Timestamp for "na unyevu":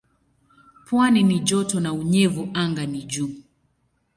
1.79-2.49